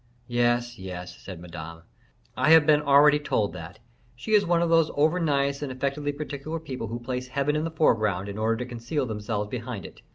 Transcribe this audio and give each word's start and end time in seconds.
"Yes, 0.25 0.79
yes," 0.79 1.15
said 1.19 1.39
Madame. 1.39 1.83
"I 2.35 2.49
have 2.53 2.65
been 2.65 2.81
already 2.81 3.19
told 3.19 3.53
that; 3.53 3.77
she 4.15 4.31
is 4.33 4.43
one 4.47 4.63
of 4.63 4.69
those 4.71 4.89
overnice 4.97 5.61
and 5.61 5.71
affectedly 5.71 6.11
particular 6.11 6.59
people 6.59 6.87
who 6.87 6.99
place 6.99 7.27
heaven 7.27 7.55
in 7.55 7.65
the 7.65 7.69
foreground 7.69 8.27
in 8.27 8.39
order 8.39 8.57
to 8.57 8.65
conceal 8.65 9.05
themselves 9.05 9.47
behind 9.51 9.85
it. 9.85 10.01